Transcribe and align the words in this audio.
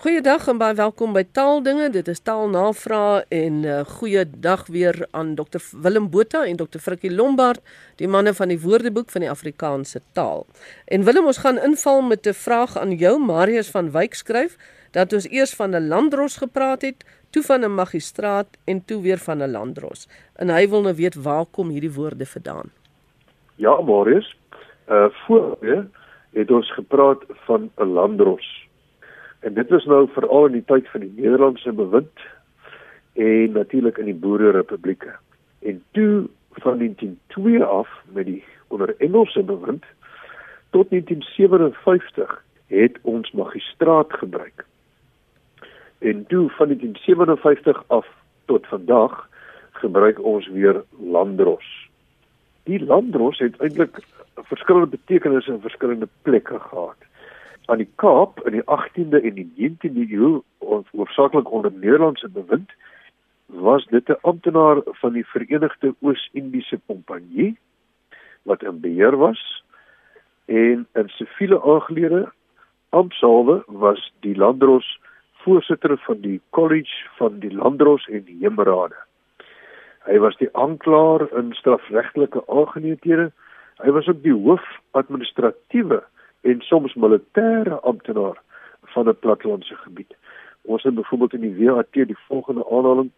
Goeiedag 0.00 0.46
en 0.48 0.56
baie 0.56 0.72
welkom 0.78 1.10
by 1.12 1.20
Taaldinge. 1.36 1.90
Dit 1.92 2.06
is 2.08 2.22
Taalnavraag 2.24 3.26
en 3.36 3.56
uh, 3.68 3.80
goeiedag 3.84 4.62
weer 4.72 4.96
aan 5.12 5.34
Dr 5.36 5.60
Willem 5.82 6.06
Botha 6.08 6.40
en 6.48 6.56
Dr 6.56 6.80
Frikkie 6.80 7.10
Lombard, 7.12 7.60
die 8.00 8.08
manne 8.08 8.32
van 8.32 8.48
die 8.48 8.56
Woordeboek 8.62 9.12
van 9.12 9.26
die 9.26 9.28
Afrikaanse 9.28 10.00
taal. 10.16 10.46
En 10.88 11.04
Willem, 11.04 11.28
ons 11.28 11.42
gaan 11.44 11.60
inval 11.60 12.00
met 12.00 12.24
'n 12.26 12.32
vraag 12.32 12.78
aan 12.80 12.94
jou. 12.96 13.18
Marius 13.20 13.68
van 13.70 13.90
Wyk 13.92 14.14
skryf 14.14 14.56
dat 14.96 15.12
ons 15.12 15.28
eers 15.28 15.52
van 15.54 15.76
'n 15.76 15.88
landros 15.88 16.36
gepraat 16.36 16.80
het, 16.80 17.04
toe 17.30 17.42
van 17.42 17.60
'n 17.60 17.74
magistraat 17.74 18.48
en 18.64 18.84
toe 18.84 19.02
weer 19.02 19.18
van 19.18 19.42
'n 19.42 19.50
landros. 19.50 20.08
En 20.36 20.48
hy 20.48 20.68
wil 20.68 20.80
nou 20.82 20.94
weet 20.94 21.14
waar 21.14 21.44
kom 21.44 21.68
hierdie 21.68 21.92
woorde 21.92 22.26
vandaan? 22.26 22.72
Ja, 23.56 23.80
Marius. 23.80 24.36
Uh 24.88 25.12
voor 25.26 25.58
het 26.32 26.50
ons 26.50 26.72
gepraat 26.72 27.22
van 27.44 27.70
'n 27.76 27.92
landros. 27.92 28.69
En 29.40 29.54
dit 29.54 29.68
was 29.68 29.84
nou 29.84 30.08
veral 30.12 30.46
in 30.46 30.52
die 30.52 30.64
tyd 30.66 30.88
van 30.88 31.00
die 31.00 31.12
Nederlandse 31.16 31.72
bewind 31.72 32.20
en 33.12 33.52
natuurlik 33.52 33.98
in 33.98 34.04
die 34.04 34.14
Boererepublieke. 34.14 35.14
En 35.58 35.82
toe 35.90 36.28
van 36.50 36.78
1902 36.78 37.64
af 37.64 37.88
met 38.12 38.26
die 38.26 38.44
onder 38.68 38.94
Engelse 38.98 39.42
bewind 39.42 39.84
tot 40.70 40.90
1957 40.90 42.44
het 42.66 42.98
ons 43.02 43.30
magistraat 43.30 44.12
gebruik. 44.12 44.66
En 45.98 46.26
toe 46.26 46.50
van 46.50 46.66
1957 46.66 47.84
af 47.86 48.06
tot 48.44 48.66
vandag 48.66 49.28
gebruik 49.70 50.24
ons 50.24 50.48
weer 50.48 50.84
landros. 51.12 51.88
Die 52.62 52.84
landros 52.84 53.38
het 53.38 53.56
eintlik 53.56 53.98
verskillende 54.34 54.86
betekenisse 54.86 55.52
in 55.52 55.60
verskillende 55.60 56.08
plekke 56.22 56.58
gehad 56.58 57.08
aan 57.70 57.78
die 57.78 57.90
Kaap 58.02 58.40
in 58.48 58.56
die 58.58 58.66
18de 58.66 59.20
en 59.22 59.36
die 59.38 59.46
19de 59.56 60.06
eeu 60.10 60.40
oorsaaklik 60.90 61.50
onder 61.50 61.72
Nederlandse 61.72 62.28
bewind 62.28 62.70
was 63.46 63.86
dit 63.86 64.08
'n 64.08 64.18
amptenaar 64.20 64.80
van 64.84 65.12
die 65.12 65.26
Verenigde 65.26 65.94
Oos-Indiese 66.00 66.80
Kompanjie 66.86 67.56
wat 68.42 68.62
in 68.62 68.80
beheer 68.80 69.16
was 69.16 69.64
en 70.44 70.86
in 70.92 71.08
siviele 71.08 71.62
aangelede 71.62 72.32
amptsalwe 72.88 73.62
was 73.66 74.12
die 74.20 74.36
landros 74.36 75.00
voorsitter 75.32 75.98
van 75.98 76.20
die 76.20 76.40
college 76.50 77.06
van 77.16 77.38
die 77.38 77.54
landros 77.54 78.06
en 78.06 78.24
die 78.24 78.38
hemerade. 78.40 78.96
Hy 80.04 80.18
was 80.18 80.36
die 80.36 80.48
aanklaer 80.52 81.28
in 81.38 81.52
strafregtelike 81.52 82.42
aangeleenthede. 82.48 83.32
Hy 83.76 83.90
was 83.90 84.08
ook 84.08 84.22
die 84.22 84.34
hoof 84.34 84.64
administratiewe 84.90 86.02
en 86.40 86.60
soms 86.60 86.94
militêre 86.94 87.80
amptenaar 87.80 88.42
van 88.82 89.08
'n 89.08 89.18
plattelandse 89.18 89.74
gebied. 89.74 90.16
Ons 90.62 90.82
het 90.82 90.94
byvoorbeeld 90.94 91.32
in 91.32 91.40
die 91.40 91.66
WAT 91.66 91.92
die 91.92 92.18
volgende 92.28 92.64
aanhaling: 92.70 93.10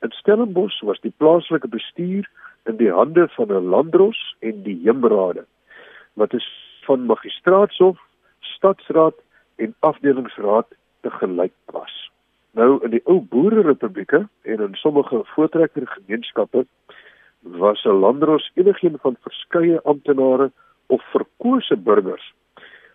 In 0.00 0.10
Stellenbosch 0.10 0.80
was 0.80 1.00
die 1.00 1.14
plaaslike 1.16 1.68
bestuur 1.68 2.30
in 2.64 2.76
die 2.76 2.92
hande 2.92 3.28
van 3.28 3.48
'n 3.52 3.68
landros 3.68 4.36
en 4.38 4.62
die 4.62 4.80
heemrade 4.84 5.44
wat 6.12 6.32
is 6.32 6.48
van 6.80 7.06
magistraatshof, 7.06 7.98
stadsraad 8.38 9.14
en 9.56 9.74
afdelingsraad 9.78 10.66
te 11.00 11.10
gelyk 11.10 11.52
was. 11.64 12.10
Nou 12.50 12.84
in 12.84 12.90
die 12.90 13.02
ou 13.04 13.20
boererepublieke 13.20 14.28
en 14.42 14.60
in 14.60 14.74
sommige 14.74 15.20
voortrekker 15.24 15.86
gemeenskappe 15.86 16.66
was 17.40 17.84
'n 17.84 18.00
landros 18.04 18.50
enigiemand 18.54 19.00
van 19.02 19.16
verskeie 19.20 19.80
amptenare 19.80 20.50
of 20.86 21.02
verkose 21.10 21.76
burgers 21.76 22.34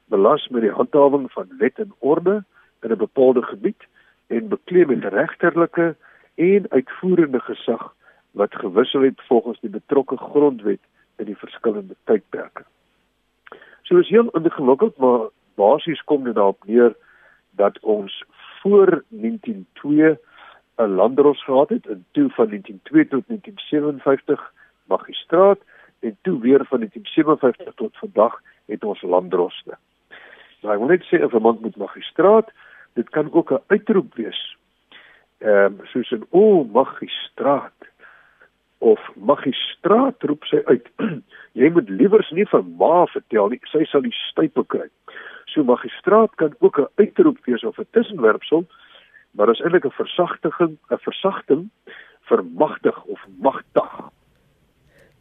belas 0.05 0.47
met 0.47 0.61
die 0.61 0.71
handhawing 0.71 1.31
van 1.31 1.47
wet 1.57 1.79
en 1.79 1.93
orde 1.99 2.43
in 2.81 2.91
'n 2.91 2.97
bepaalde 2.97 3.43
gebied 3.43 3.87
en 4.27 4.47
bekleem 4.47 4.87
met 4.87 5.13
regterlike 5.13 5.95
en 6.35 6.65
uitvoerende 6.69 7.39
gesag 7.39 7.93
wat 8.31 8.55
gewissel 8.55 9.01
het 9.01 9.21
volgens 9.27 9.59
die 9.59 9.69
betrokke 9.69 10.17
grondwet 10.17 10.79
in 11.15 11.25
die 11.25 11.37
verskillende 11.37 11.95
tydperke. 12.03 12.63
So 13.81 13.97
is 13.97 14.09
heel 14.09 14.29
ingewikkeld 14.29 14.97
maar 14.97 15.29
basies 15.55 16.03
kom 16.03 16.23
dit 16.23 16.35
daarop 16.35 16.63
neer 16.65 16.95
dat 17.51 17.79
ons 17.79 18.23
voor 18.61 19.03
1902 19.07 20.17
'n 20.77 20.95
landros 20.95 21.43
gehad 21.43 21.69
het 21.69 21.87
en 21.87 22.05
toe 22.11 22.29
van 22.29 22.47
1902 22.47 23.07
tot 23.07 23.27
1957 23.27 24.53
magistraat 24.83 25.59
en 25.99 26.17
toe 26.21 26.39
weer 26.39 26.65
van 26.65 26.79
1957 26.79 27.73
tot 27.73 27.97
vandag 27.97 28.41
het 28.65 28.83
ons 28.83 29.01
landroste. 29.01 29.77
Nou 30.65 30.73
ek 30.73 30.81
wil 30.81 30.89
net 30.89 31.03
sê 31.05 31.21
'n 31.21 31.29
verband 31.29 31.61
met 31.61 31.77
magistraat, 31.77 32.49
dit 32.97 33.09
kan 33.09 33.29
ook 33.31 33.51
'n 33.51 33.63
uitroep 33.67 34.15
wees. 34.15 34.39
Ehm 35.39 35.77
um, 35.79 35.85
soos 35.85 36.11
'n 36.11 36.25
o 36.31 36.63
magistraat 36.63 37.79
of 38.79 38.99
magistraat 39.15 40.23
roep 40.23 40.43
sy 40.43 40.61
uit. 40.65 40.87
Jy 41.61 41.69
moet 41.69 41.89
liewers 41.89 42.31
nie 42.31 42.45
vir 42.45 42.63
ma 42.63 43.05
vertel 43.05 43.49
nie, 43.49 43.61
sy 43.71 43.85
sal 43.85 44.01
die 44.01 44.17
stype 44.31 44.65
kry. 44.65 44.89
So 45.45 45.63
magistraat 45.63 46.35
kan 46.35 46.55
ook 46.59 46.79
'n 46.79 46.89
uitroep 46.95 47.37
wees 47.45 47.63
of 47.63 47.77
'n 47.77 47.87
tussenwerpsel, 47.91 48.65
maar 49.31 49.49
is 49.49 49.61
eintlik 49.61 49.85
'n 49.85 49.99
versagtiging, 50.01 50.77
'n 50.89 50.97
versagting 50.97 51.69
vir 52.27 52.43
magtig 52.43 53.03
of 53.03 53.19
magtig. 53.37 53.91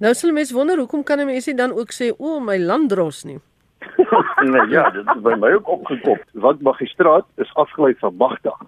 Nou 0.00 0.15
sal 0.15 0.32
mense 0.32 0.55
wonder 0.55 0.78
hoekom 0.78 1.05
kan 1.05 1.21
'n 1.21 1.26
mens 1.26 1.44
dan 1.44 1.72
ook 1.72 1.93
sê 1.93 2.16
o 2.19 2.41
my 2.41 2.59
landdros 2.59 3.25
nie? 3.25 3.41
nee, 4.53 4.69
ja, 4.69 4.91
dit 4.91 5.06
is 5.15 5.22
by 5.22 5.34
my 5.41 5.53
ook 5.59 5.69
opgekop. 5.69 6.22
Want 6.33 6.62
magistraat 6.62 7.27
is 7.37 7.55
afgelei 7.55 7.95
van 7.99 8.17
magdag. 8.17 8.62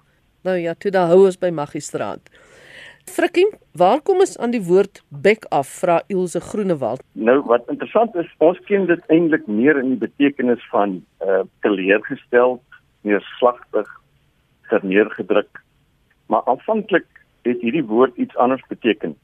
Nou 0.46 0.56
ja, 0.56 0.74
toe 0.78 0.90
daar 0.90 1.10
hou 1.10 1.24
ons 1.24 1.38
by 1.38 1.50
magistraat. 1.50 2.30
Frikkie, 3.06 3.46
waar 3.78 4.00
kom 4.02 4.22
ons 4.22 4.34
aan 4.42 4.50
die 4.50 4.62
woord 4.66 5.00
bek 5.08 5.46
af? 5.54 5.68
Vra 5.80 6.00
Ilse 6.10 6.40
Groenewald. 6.42 7.02
Nou 7.12 7.38
wat 7.46 7.68
interessant 7.70 8.14
is, 8.18 8.30
ons 8.42 8.58
ken 8.66 8.88
dit 8.90 9.12
eintlik 9.14 9.46
meer 9.46 9.78
in 9.78 9.94
die 9.94 10.00
betekenis 10.08 10.62
van 10.72 10.98
uh 11.22 11.44
teleurgestel, 11.62 12.58
neerslagtig, 13.06 13.92
verneergedruk. 14.70 15.62
Maar 16.26 16.42
aanvanklik 16.50 17.06
het 17.46 17.62
hierdie 17.62 17.84
woord 17.86 18.16
iets 18.16 18.36
anders 18.36 18.64
beteken. 18.68 19.14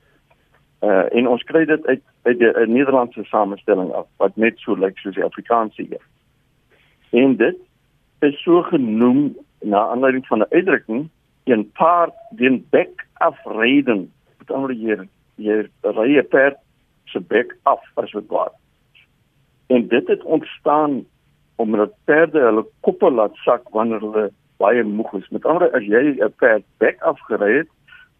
Uh 0.83 1.07
en 1.15 1.29
ons 1.29 1.43
kry 1.43 1.65
dit 1.65 1.87
uit 1.87 2.03
uit 2.23 2.41
uh, 2.41 2.67
Nederlandse 2.67 3.25
samestelling 3.25 3.93
af 3.93 4.07
wat 4.17 4.37
net 4.37 4.59
so 4.59 4.75
lyk 4.75 4.99
soos 4.99 5.15
die 5.15 5.25
Afrikaanse 5.25 5.83
hier. 5.83 6.03
En 7.11 7.37
dit 7.37 7.59
is 8.27 8.43
so 8.43 8.63
genoem 8.63 9.37
na 9.63 9.87
aanleiding 9.95 10.27
van 10.27 10.39
'n 10.39 10.51
uitdrukking 10.51 11.09
in 11.45 11.71
part 11.73 12.15
den 12.31 12.67
bek 12.71 13.07
afreden. 13.13 14.13
Met 14.39 14.51
ander 14.51 14.77
woorde 14.77 15.09
jy 15.37 15.69
ry 15.83 16.19
'n 16.19 16.29
perd 16.29 16.59
se 17.05 17.21
bek 17.21 17.57
af 17.63 17.83
as 17.95 18.13
wat 18.13 18.27
word. 18.27 18.55
En 19.67 19.89
dit 19.89 20.09
het 20.09 20.23
ontstaan 20.23 21.05
omdat 21.57 21.95
perde 22.05 22.41
hulle 22.41 22.67
koppe 22.81 23.11
laat 23.11 23.35
sak 23.35 23.69
wanneer 23.71 24.01
hulle 24.01 24.31
baie 24.57 24.83
moeg 24.83 25.13
is. 25.13 25.29
Met 25.29 25.45
ander 25.45 25.71
as 25.73 25.85
jy 25.85 26.19
'n 26.19 26.35
perd 26.37 26.65
bek 26.79 27.03
afgery 27.03 27.57
het, 27.57 27.69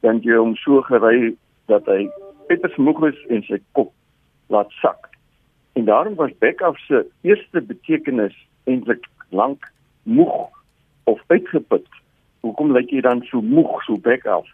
dan 0.01 0.21
jy 0.23 0.37
hom 0.37 0.57
so 0.57 0.81
gery 0.81 1.35
dat 1.67 1.87
hy 1.87 2.11
Peter 2.47 2.71
Smogus 2.75 3.19
en 3.29 3.43
sy 3.47 3.59
kop 3.73 3.93
laat 4.53 4.71
sak. 4.81 5.09
En 5.73 5.85
daarom 5.85 6.15
was 6.15 6.35
Beckhoff 6.39 6.79
se 6.87 7.07
eerste 7.21 7.61
betekenis 7.61 8.37
eintlik 8.65 9.07
lank 9.29 9.73
moeg 10.03 10.51
of 11.05 11.21
uitgeput. 11.27 11.87
Hoekom 12.41 12.73
lyk 12.73 12.91
jy 12.91 13.01
dan 13.01 13.23
so 13.31 13.41
moeg 13.41 13.83
so 13.87 13.97
Beckhoff? 13.97 14.49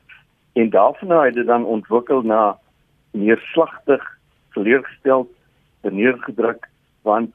En 0.53 0.71
daarvan 0.71 1.11
het 1.25 1.35
dit 1.35 1.47
dan 1.47 1.65
ontwikkel 1.65 2.23
na 2.23 2.59
neerslagtig, 3.11 4.05
teleurgestel, 4.53 5.29
beneergedruk 5.81 6.69
want 7.03 7.35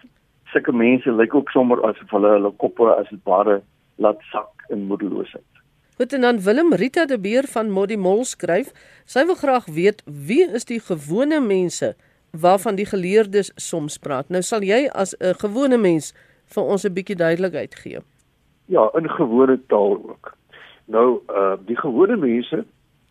sulke 0.51 0.71
mense 0.71 1.11
lyk 1.11 1.35
ook 1.35 1.49
sommer 1.49 1.81
asof 1.87 2.09
hulle 2.09 2.35
hulle 2.37 2.51
koppe 2.61 2.89
as 2.95 3.09
dit 3.09 3.23
ware 3.23 3.61
laat 3.95 4.21
sak 4.31 4.67
in 4.69 4.85
moedeloosheid. 4.87 5.52
Goed 5.97 6.13
en 6.13 6.21
dan 6.21 6.39
Willem 6.41 6.73
Rita 6.73 7.05
de 7.05 7.19
Beer 7.19 7.43
van 7.43 7.69
Modimol 7.69 8.23
skryf, 8.25 8.71
sy 9.05 9.21
wil 9.29 9.35
graag 9.37 9.67
weet 9.69 9.99
wie 10.27 10.41
is 10.57 10.65
die 10.65 10.79
gewone 10.81 11.37
mense 11.37 11.91
waarvan 12.31 12.79
die 12.79 12.87
geleerdes 12.89 13.51
soms 13.61 13.99
praat. 14.01 14.31
Nou 14.33 14.41
sal 14.41 14.65
jy 14.65 14.87
as 14.89 15.13
'n 15.19 15.37
gewone 15.37 15.77
mens 15.77 16.13
vir 16.49 16.63
ons 16.63 16.85
'n 16.85 16.93
bietjie 16.93 17.15
duidelikheid 17.15 17.75
gee. 17.75 17.99
Ja, 18.65 18.89
in 18.97 19.09
gewone 19.09 19.59
taal 19.67 20.01
ook. 20.09 20.33
Nou, 20.85 21.21
uh 21.29 21.57
die 21.65 21.77
gewone 21.77 22.17
mense 22.17 22.65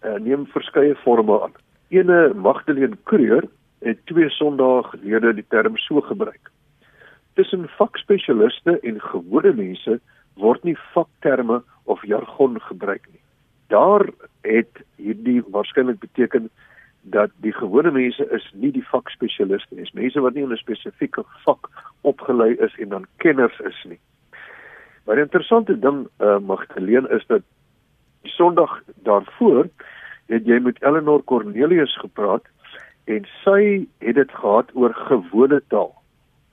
uh, 0.05 0.19
neem 0.19 0.46
verskeie 0.46 0.94
forme 0.94 1.43
aan. 1.43 1.55
Ene 1.88 2.35
Magdalene 2.35 2.96
Kreur 3.05 3.44
het 3.78 4.06
twee 4.06 4.28
Sondae 4.31 4.82
gelede 4.82 5.35
die 5.35 5.46
term 5.49 5.76
so 5.76 6.00
gebruik. 6.00 6.50
Tussen 7.35 7.69
vakspesialiste 7.69 8.81
en 8.82 9.00
gewone 9.00 9.52
mense 9.52 10.00
word 10.34 10.64
nie 10.64 10.76
vakterme 10.93 11.62
of 11.84 12.05
jargon 12.06 12.61
gebruik 12.61 13.06
nie. 13.11 13.20
Daar 13.69 14.06
het 14.40 14.82
hierdie 14.96 15.43
waarskynlik 15.49 16.00
beteken 16.00 16.50
dat 17.02 17.31
die 17.43 17.52
gewone 17.52 17.90
mense 17.90 18.26
is 18.31 18.44
nie 18.55 18.70
die 18.73 18.87
vakspesialiste 18.87 19.75
nie. 19.75 19.84
Dis 19.84 19.96
mense 19.99 20.20
wat 20.20 20.34
nie 20.34 20.43
in 20.43 20.52
'n 20.52 20.56
spesifieke 20.56 21.25
vak 21.44 21.69
opgelei 22.02 22.55
is 22.55 22.75
en 22.79 22.88
dan 22.88 23.06
kenners 23.17 23.58
is 23.61 23.84
nie. 23.84 23.99
Maar 25.05 25.14
die 25.14 25.25
interessante 25.25 25.79
ding 25.79 26.06
uh, 26.20 26.38
Magdalene 26.38 27.08
is 27.08 27.26
dat 27.26 27.43
die 28.23 28.31
Sondag 28.31 28.82
daarvoor 29.02 29.69
het 30.26 30.46
jy 30.46 30.58
met 30.58 30.82
Eleanor 30.82 31.25
Cornelius 31.25 31.96
gepraat 31.99 32.46
en 33.05 33.26
sy 33.44 33.88
het 33.99 34.14
dit 34.14 34.31
gehad 34.31 34.70
oor 34.75 34.94
gewone 34.94 35.62
taal. 35.69 35.94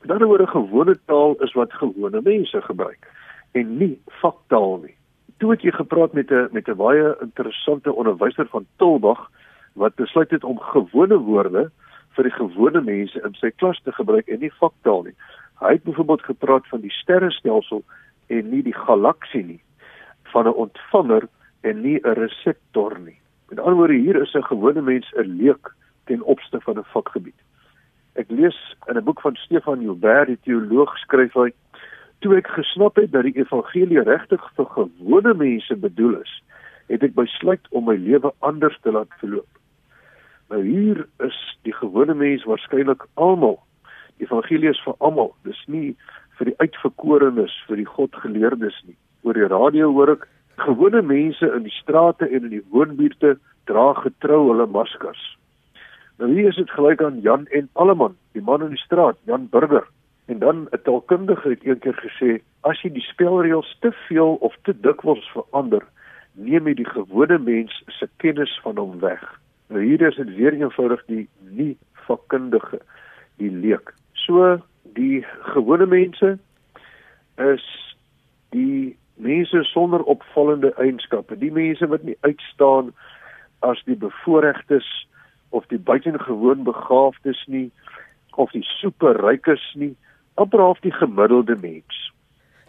Met 0.01 0.11
ander 0.11 0.27
woorde 0.27 0.47
gewone 0.47 0.97
taal 1.05 1.35
is 1.45 1.53
wat 1.53 1.73
gewone 1.73 2.21
mense 2.23 2.61
gebruik 2.61 3.07
en 3.51 3.77
nie 3.77 4.01
faktaal 4.21 4.77
nie. 4.83 4.95
Toe 5.37 5.51
het 5.51 5.61
jy 5.61 5.71
gepraat 5.71 6.13
met 6.13 6.31
'n 6.31 6.49
met 6.51 6.67
'n 6.67 6.75
baie 6.75 7.15
interessante 7.21 7.93
onderwyser 7.93 8.47
van 8.47 8.65
Tilbag 8.77 9.29
wat 9.73 9.95
besluit 9.95 10.31
het 10.31 10.43
om 10.43 10.59
gewone 10.59 11.17
woorde 11.17 11.71
vir 12.15 12.23
die 12.23 12.37
gewone 12.37 12.81
mense 12.81 13.21
in 13.25 13.33
sy 13.33 13.51
klas 13.55 13.79
te 13.83 13.91
gebruik 13.91 14.27
en 14.27 14.39
nie 14.39 14.51
faktaal 14.51 15.03
nie. 15.03 15.15
Hy 15.59 15.71
het 15.75 15.83
byvoorbeeld 15.83 16.23
gepraat 16.23 16.67
van 16.67 16.81
die 16.81 16.91
sterrestelsel 16.91 17.83
en 18.27 18.49
nie 18.49 18.63
die 18.63 18.75
galaksie 18.75 19.43
nie, 19.45 19.61
van 20.23 20.47
'n 20.47 20.59
ontvanger 20.65 21.27
en 21.61 21.81
nie 21.81 21.99
'n 22.03 22.13
reseptor 22.13 22.99
nie. 22.99 23.19
Met 23.49 23.59
ander 23.59 23.75
woorde 23.75 23.93
hier 23.93 24.21
is 24.21 24.33
'n 24.33 24.43
gewone 24.43 24.81
mens 24.81 25.11
'n 25.15 25.37
leek 25.41 25.73
ten 26.05 26.21
opsigte 26.23 26.61
van 26.61 26.77
'n 26.77 26.91
vakgebied. 26.93 27.39
Ek 28.13 28.29
lees 28.29 28.75
in 28.87 28.97
'n 28.97 29.03
boek 29.03 29.21
van 29.21 29.35
Stefan 29.35 29.81
Joubert, 29.81 30.27
die 30.27 30.39
teoloog, 30.43 30.97
skryf 30.97 31.33
hy: 31.33 31.51
"Toe 32.19 32.36
ek 32.38 32.48
gesnap 32.48 32.95
het 32.95 33.12
dat 33.12 33.24
die 33.24 33.38
evangelie 33.38 34.04
regtig 34.04 34.44
vir 34.56 34.66
gewone 34.66 35.33
mense 35.33 35.75
bedoel 35.75 36.19
is, 36.21 36.33
het 36.88 37.04
ek 37.04 37.16
besluit 37.16 37.68
om 37.69 37.86
my 37.86 37.95
lewe 37.95 38.33
anders 38.39 38.77
te 38.81 38.92
laat 38.92 39.13
verloop." 39.19 39.48
Nou 40.50 40.63
hier 40.63 41.06
is 41.19 41.38
die 41.63 41.74
gewone 41.74 42.13
mens 42.13 42.44
waarskynlik 42.44 43.06
almal. 43.13 43.60
Die 44.18 44.25
evangelie 44.25 44.69
is 44.69 44.81
vir 44.83 44.95
almal. 44.98 45.36
Dis 45.45 45.60
nie 45.68 45.95
vir 46.39 46.50
die 46.50 46.57
uitverkorenes, 46.57 47.54
vir 47.68 47.77
die 47.77 47.86
godgeleerdes 47.86 48.80
nie. 48.88 48.98
Oor 49.27 49.38
die 49.38 49.50
radio 49.51 49.92
hoor 49.94 50.16
ek 50.16 50.25
gewone 50.63 51.01
mense 51.06 51.45
in 51.56 51.68
die 51.68 51.75
strate 51.75 52.27
en 52.27 52.48
in 52.48 52.56
die 52.56 52.66
woonbuurte 52.74 53.36
dra 53.69 53.94
getrou 54.01 54.42
hulle 54.50 54.66
maskers. 54.68 55.21
Nou 56.19 56.31
hier 56.33 56.50
is 56.50 56.57
dit 56.60 56.71
gelyk 56.75 57.04
aan 57.06 57.21
Jan 57.24 57.45
en 57.56 57.69
Alleman, 57.80 58.18
die 58.36 58.44
man 58.44 58.66
in 58.66 58.74
die 58.75 58.81
straat, 58.81 59.19
Jan 59.30 59.48
Burger. 59.51 59.86
En 60.29 60.39
dan 60.39 60.67
'n 60.71 60.81
taalkundige 60.83 61.49
het 61.49 61.63
eendag 61.63 61.99
gesê, 62.05 62.41
as 62.61 62.81
jy 62.81 62.91
die 62.93 63.09
spelreëls 63.11 63.77
te 63.79 63.91
veel 63.91 64.35
of 64.35 64.55
te 64.61 64.79
dikwels 64.79 65.31
verander, 65.33 65.83
neem 66.33 66.67
jy 66.67 66.73
die 66.73 66.89
gewone 66.89 67.37
mens 67.37 67.83
se 67.87 68.07
kennis 68.17 68.59
van 68.63 68.77
hom 68.77 68.99
weg. 68.99 69.39
Nou 69.67 69.83
hier 69.83 70.01
is 70.01 70.15
dit 70.15 70.35
weer 70.35 70.53
eenvoudig 70.53 71.01
die 71.05 71.29
nie 71.39 71.77
vakkundige, 71.93 72.79
die 73.37 73.51
leek. 73.51 73.93
So 74.13 74.61
die 74.83 75.25
gewone 75.53 75.85
mense 75.85 76.37
is 77.37 77.95
die 78.49 78.97
mense 79.15 79.63
sonder 79.63 80.03
opvallende 80.03 80.73
eienskappe, 80.75 81.37
die 81.37 81.51
mense 81.51 81.87
wat 81.87 82.03
nie 82.03 82.17
uitstaan 82.21 82.93
as 83.59 83.81
die 83.85 83.97
bevoorregtes 83.97 85.07
of 85.49 85.65
die 85.65 85.79
buitengewoon 85.79 86.63
begaafdes 86.63 87.45
nie 87.47 87.71
of 88.35 88.51
die 88.51 88.63
superrykes 88.63 89.73
nie, 89.73 89.95
amper 90.39 90.63
half 90.63 90.80
die 90.86 90.95
gemiddelde 90.95 91.56
mens. 91.59 91.97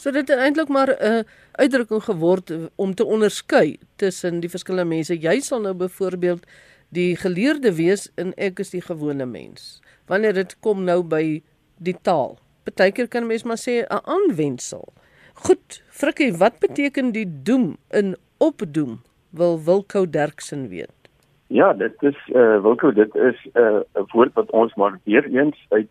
So 0.00 0.10
dit 0.10 0.28
het 0.28 0.38
eintlik 0.38 0.68
maar 0.68 0.88
'n 0.88 1.12
uh, 1.12 1.22
uitdrukking 1.52 2.02
geword 2.02 2.52
om 2.76 2.94
te 2.94 3.04
onderskei 3.04 3.78
tussen 3.96 4.40
die 4.40 4.50
verskillende 4.50 4.88
mense. 4.94 5.18
Jy 5.18 5.40
sal 5.40 5.60
nou 5.60 5.74
byvoorbeeld 5.74 6.46
die 6.88 7.16
geleerde 7.16 7.74
wees 7.74 8.10
en 8.16 8.32
ek 8.36 8.58
is 8.58 8.70
die 8.70 8.82
gewone 8.82 9.26
mens. 9.26 9.80
Wanneer 10.06 10.32
dit 10.32 10.56
kom 10.60 10.84
nou 10.84 11.02
by 11.02 11.42
die 11.78 11.96
taal. 12.02 12.38
Partykeer 12.64 13.08
kan 13.08 13.26
mens 13.26 13.44
maar 13.44 13.60
sê 13.60 13.84
'n 13.84 14.02
aanwendsel. 14.04 14.92
Goed, 15.34 15.82
Frikkie, 15.88 16.32
wat 16.36 16.58
beteken 16.58 17.12
die 17.12 17.42
doem 17.42 17.76
in 17.90 18.16
opdoem? 18.38 19.00
Wil 19.30 19.60
Wilko 19.64 20.10
Derksen 20.10 20.68
weet. 20.68 20.98
Ja, 21.46 21.72
dit 21.72 22.02
is 22.02 22.16
eh 22.32 22.40
uh, 22.40 22.62
Wilko, 22.62 22.92
dit 22.92 23.14
is 23.14 23.48
'n 23.54 23.58
uh, 23.58 23.80
'n 23.94 24.06
woord 24.12 24.32
wat 24.34 24.50
ons 24.50 24.74
maar 24.74 25.00
weer 25.04 25.24
eens 25.24 25.66
uit 25.68 25.88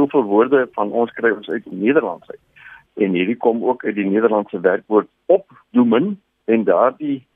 soveel 0.00 0.22
woorde 0.22 0.68
van 0.72 0.92
ons 0.92 1.12
kry 1.12 1.30
ons 1.36 1.48
uit 1.48 1.66
Nederlands 1.70 2.28
uit. 2.30 2.40
En 3.04 3.16
hierdie 3.16 3.36
kom 3.36 3.64
ook 3.64 3.84
uit 3.84 3.94
die 3.94 4.08
Nederlandse 4.08 4.60
werkwoord 4.60 5.08
opdoemen 5.26 6.20
en 6.44 6.64
daardie 6.64 7.26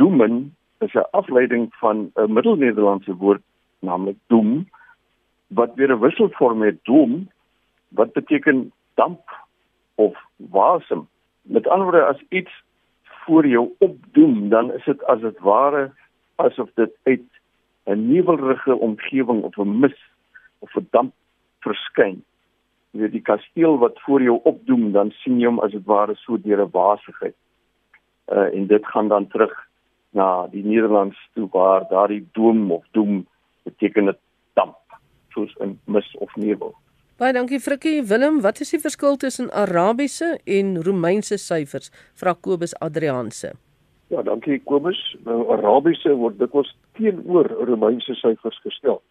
doemen 0.00 0.54
is 0.80 0.94
'n 0.94 1.10
afleiding 1.10 1.74
van 1.80 2.10
'n 2.14 2.32
Middelnederlandse 2.32 3.14
woord 3.14 3.42
naamlik 3.78 4.16
doem 4.26 4.68
wat 5.46 5.74
weer 5.74 5.92
'n 5.92 6.00
wisselvorm 6.00 6.62
het 6.62 6.78
doem 6.84 7.28
wat 7.88 8.12
beteken 8.12 8.72
damp 8.94 9.22
of 9.94 10.14
wasem. 10.36 11.08
Met 11.42 11.68
ander 11.68 11.86
woorde 11.86 12.04
as 12.04 12.22
iets 12.28 12.62
voor 13.04 13.46
jou 13.46 13.68
opdoem, 13.78 14.48
dan 14.48 14.72
is 14.72 14.84
dit 14.84 15.04
as 15.04 15.20
dit 15.20 15.38
ware 15.38 15.92
asof 16.36 16.70
dit 16.74 16.92
uit 17.02 17.28
'n 17.84 18.08
nuwelerige 18.08 18.74
omgewing 18.76 19.42
of 19.42 19.56
'n 19.56 19.78
mis 19.78 19.98
of 20.58 20.74
'n 20.76 20.86
damp 20.90 21.12
verskyn. 21.64 22.22
Jy 22.94 23.00
weet 23.00 23.16
die 23.16 23.24
kasteel 23.26 23.78
wat 23.82 23.98
voor 24.06 24.22
jou 24.22 24.38
opdoem, 24.46 24.92
dan 24.92 25.10
sien 25.22 25.40
jy 25.40 25.50
hom 25.50 25.60
as 25.64 25.72
dit 25.74 25.86
ware 25.86 26.14
so 26.22 26.38
deur 26.38 26.62
'n 26.62 26.70
wasigheid. 26.72 27.36
Uh 28.32 28.48
en 28.54 28.66
dit 28.66 28.86
gaan 28.86 29.08
dan 29.08 29.26
terug 29.28 29.54
na 30.14 30.46
die 30.46 30.62
Nederlands 30.64 31.18
toe 31.34 31.48
waar 31.50 31.88
daardie 31.90 32.22
doom 32.32 32.70
of 32.72 32.84
doem 32.92 33.26
beteken 33.64 34.04
dit 34.04 34.20
damp, 34.54 34.78
soos 35.34 35.54
'n 35.60 35.78
mis 35.84 36.16
of 36.16 36.36
nevel. 36.36 36.74
Baie 37.16 37.32
dankie 37.32 37.60
Frikkie. 37.60 38.02
Willem, 38.02 38.40
wat 38.40 38.60
is 38.60 38.70
die 38.70 38.80
verskil 38.80 39.16
tussen 39.16 39.50
Arabiese 39.50 40.38
en 40.44 40.82
Romeinse 40.82 41.36
syfers? 41.38 41.90
Vra 42.14 42.34
Kobus 42.34 42.74
Adrianse. 42.82 43.52
Ja, 44.10 44.22
dankie 44.22 44.58
Kobus. 44.58 44.98
Nou 45.24 45.52
Arabiese 45.54 46.14
word 46.18 46.38
dikwels 46.38 46.72
teenoor 46.98 47.46
Romeinse 47.70 48.14
syfers 48.14 48.58
gestel. 48.62 49.02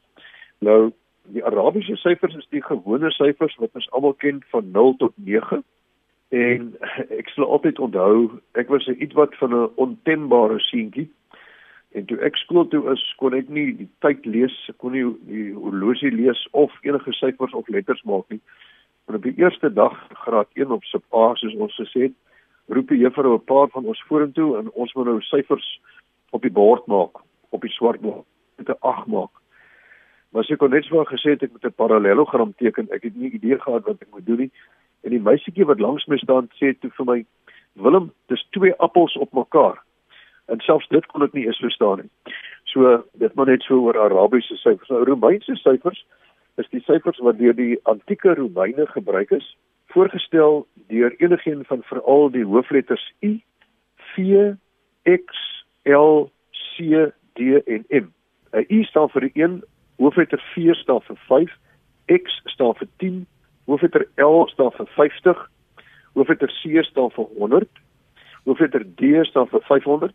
Nou 0.60 0.92
die 1.32 1.44
Arabiese 1.46 1.96
syfers 1.96 2.36
is 2.36 2.48
die 2.52 2.64
gewone 2.64 3.12
syfers 3.12 3.56
wat 3.62 3.76
ons 3.78 3.90
almal 3.92 4.16
ken 4.20 4.42
van 4.52 4.72
0 4.72 4.96
tot 5.00 5.14
9. 5.16 5.64
En 6.34 6.70
ek 7.20 7.30
sal 7.34 7.46
altyd 7.46 7.80
onthou, 7.80 8.40
ek 8.60 8.72
was 8.74 8.88
'n 8.88 9.00
ietwat 9.00 9.36
van 9.38 9.54
'n 9.56 9.72
ontembare 9.76 10.60
seentjie. 10.60 11.10
En 11.94 12.06
toe 12.06 12.18
ek 12.26 12.36
skool 12.36 12.68
toe 12.68 12.92
is, 12.92 13.04
kon 13.18 13.34
ek 13.34 13.50
nie 13.50 13.72
die 13.78 13.90
tyd 14.02 14.26
lees, 14.26 14.56
kon 14.78 14.92
nie 14.92 15.06
die 15.30 15.54
horlosie 15.54 16.12
lees 16.12 16.48
of 16.52 16.72
enige 16.82 17.14
syfers 17.14 17.54
of 17.54 17.68
letters 17.68 18.02
maak 18.04 18.26
nie. 18.30 18.42
Maar 19.06 19.16
op 19.16 19.24
die 19.24 19.38
eerste 19.38 19.74
dag 19.74 19.94
graad 20.26 20.50
1 20.54 20.72
op 20.72 20.84
sub 20.84 21.04
A 21.14 21.36
soos 21.36 21.56
ons 21.56 21.76
gesê 21.76 22.02
het, 22.10 22.16
roep 22.68 22.88
die 22.88 23.04
juffrou 23.04 23.36
'n 23.36 23.46
paar 23.46 23.70
van 23.70 23.86
ons 23.86 24.04
vorentoe 24.08 24.58
en 24.58 24.72
ons 24.72 24.94
moet 24.94 25.06
nou 25.06 25.22
syfers 25.22 25.80
op 26.32 26.42
die 26.42 26.52
bord 26.52 26.88
maak, 26.88 27.22
op 27.50 27.62
die 27.62 27.72
swart 27.72 28.02
bord, 28.02 28.26
met 28.58 28.70
'n 28.70 28.80
8 28.82 29.08
maak. 29.08 29.43
Maar 30.34 30.44
sy 30.44 30.56
kon 30.56 30.74
net 30.74 30.86
so 30.86 31.04
gesê 31.06 31.36
het 31.36 31.44
ek 31.44 31.52
moet 31.52 31.66
'n 31.66 31.78
parallelogram 31.78 32.54
teken. 32.58 32.90
Ek 32.92 33.04
het 33.04 33.16
nie 33.16 33.32
idee 33.32 33.60
gehad 33.60 33.86
wat 33.86 34.02
ek 34.02 34.12
moet 34.12 34.26
doen 34.26 34.40
nie. 34.40 34.52
En 35.04 35.10
die 35.10 35.20
meisietjie 35.20 35.66
wat 35.66 35.80
langs 35.80 36.06
my 36.08 36.18
staan 36.18 36.50
sê 36.60 36.74
toe 36.80 36.92
vir 36.98 37.06
my: 37.06 37.26
"Willem, 37.74 38.12
dis 38.28 38.48
twee 38.52 38.74
appels 38.78 39.18
op 39.18 39.34
mekaar." 39.34 39.84
en 40.46 40.60
selfs 40.60 40.88
dit 40.92 41.06
kon 41.12 41.24
ek 41.26 41.34
nie 41.34 41.46
eens 41.48 41.62
verstaan 41.64 42.04
nie. 42.04 42.34
So 42.72 43.00
dit 43.22 43.36
maar 43.36 43.52
net 43.52 43.64
so 43.68 43.80
oor 43.88 44.00
Arabiese 44.00 44.58
syfers. 44.60 44.90
Nou 44.92 45.04
Romeinse 45.08 45.56
syfers 45.62 46.04
is 46.62 46.70
die 46.74 46.84
syfers 46.86 47.22
wat 47.26 47.40
deur 47.40 47.56
die 47.58 47.78
antieke 47.90 48.36
Romeine 48.38 48.86
gebruik 48.92 49.32
is, 49.32 49.46
voorgestel 49.94 50.64
deur 50.92 51.16
enigiemand 51.22 51.68
van 51.70 51.86
veral 51.90 52.30
die 52.34 52.46
hoofletters 52.46 53.06
U, 53.26 53.38
V, 54.14 54.54
X, 55.10 55.44
L, 55.90 56.30
C, 56.54 57.10
D 57.38 57.62
en 57.66 57.86
M. 57.90 58.12
'n 58.54 58.66
U 58.70 58.84
staan 58.84 59.10
vir 59.10 59.30
1, 59.34 59.62
hoofletter 59.98 60.42
V 60.54 60.74
staan 60.74 61.02
vir 61.02 61.18
5, 61.28 61.52
X 62.08 62.42
staan 62.46 62.76
vir 62.76 62.88
10, 62.98 63.26
hoofletter 63.66 64.08
L 64.18 64.48
staan 64.52 64.72
vir 64.78 64.90
50, 64.96 65.50
hoofletter 66.14 66.52
C 66.62 66.84
staan 66.84 67.12
vir 67.16 67.28
100, 67.38 67.70
hoofletter 68.46 68.84
D 69.00 69.24
staan 69.30 69.48
vir 69.48 69.64
500 69.70 70.14